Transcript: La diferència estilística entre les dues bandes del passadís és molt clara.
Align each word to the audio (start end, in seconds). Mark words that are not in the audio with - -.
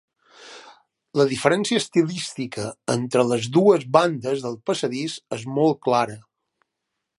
La 1.19 1.25
diferència 1.33 1.81
estilística 1.81 2.65
entre 2.95 3.27
les 3.33 3.45
dues 3.59 3.87
bandes 3.99 4.43
del 4.49 4.59
passadís 4.71 5.21
és 5.41 5.47
molt 5.59 5.81
clara. 5.89 6.17